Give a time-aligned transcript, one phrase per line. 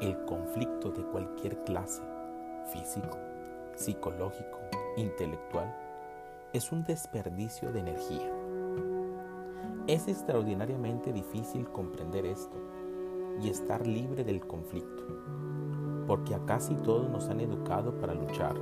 [0.00, 2.02] el conflicto de cualquier clase,
[2.72, 3.18] físico,
[3.74, 4.58] psicológico,
[4.96, 5.74] intelectual,
[6.52, 8.32] es un desperdicio de energía.
[9.88, 12.56] Es extraordinariamente difícil comprender esto
[13.40, 15.04] y estar libre del conflicto,
[16.06, 18.54] porque a casi todos nos han educado para luchar,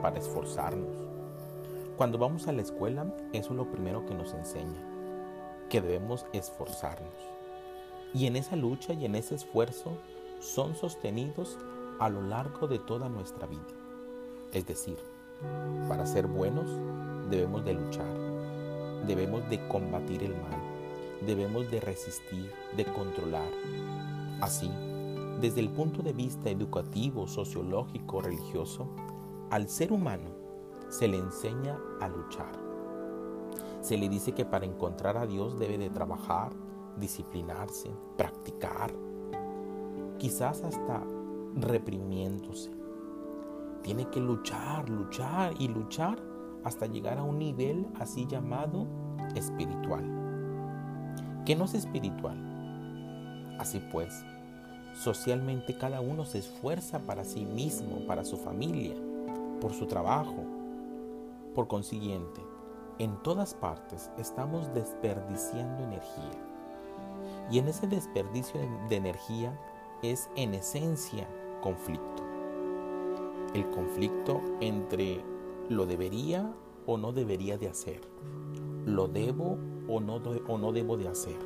[0.00, 0.96] para esforzarnos.
[1.98, 4.80] Cuando vamos a la escuela, eso es lo primero que nos enseña,
[5.68, 7.14] que debemos esforzarnos.
[8.14, 9.98] Y en esa lucha y en ese esfuerzo
[10.40, 11.58] son sostenidos
[11.98, 13.62] a lo largo de toda nuestra vida.
[14.52, 14.96] Es decir,
[15.88, 16.66] para ser buenos
[17.30, 18.06] debemos de luchar,
[19.06, 20.60] debemos de combatir el mal,
[21.26, 23.48] debemos de resistir, de controlar.
[24.40, 24.70] Así,
[25.40, 28.88] desde el punto de vista educativo, sociológico, religioso,
[29.50, 30.30] al ser humano
[30.88, 32.52] se le enseña a luchar.
[33.80, 36.52] Se le dice que para encontrar a Dios debe de trabajar,
[36.98, 38.92] disciplinarse, practicar,
[40.18, 41.02] quizás hasta
[41.54, 42.70] reprimiéndose.
[43.82, 46.18] Tiene que luchar, luchar y luchar
[46.64, 48.86] hasta llegar a un nivel así llamado
[49.34, 50.04] espiritual.
[51.46, 53.56] ¿Qué no es espiritual?
[53.58, 54.24] Así pues,
[54.94, 58.94] socialmente cada uno se esfuerza para sí mismo, para su familia,
[59.60, 60.44] por su trabajo.
[61.54, 62.40] Por consiguiente,
[62.98, 66.44] en todas partes estamos desperdiciando energía.
[67.50, 69.58] Y en ese desperdicio de energía
[70.02, 71.28] es en esencia
[71.60, 72.22] conflicto.
[73.54, 75.24] El conflicto entre
[75.68, 76.54] lo debería
[76.86, 78.00] o no debería de hacer,
[78.86, 81.38] lo debo o no, o no debo de hacer.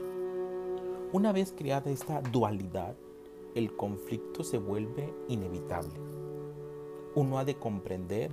[1.13, 2.95] Una vez creada esta dualidad,
[3.55, 6.01] el conflicto se vuelve inevitable.
[7.15, 8.31] Uno ha de comprender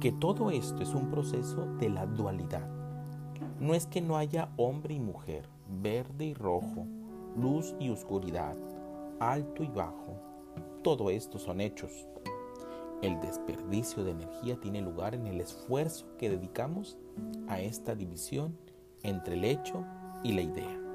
[0.00, 2.68] que todo esto es un proceso de la dualidad.
[3.60, 6.86] No es que no haya hombre y mujer, verde y rojo,
[7.36, 8.56] luz y oscuridad,
[9.20, 10.16] alto y bajo.
[10.82, 12.06] Todo esto son hechos.
[13.02, 16.96] El desperdicio de energía tiene lugar en el esfuerzo que dedicamos
[17.46, 18.56] a esta división
[19.02, 19.84] entre el hecho
[20.24, 20.87] y la idea.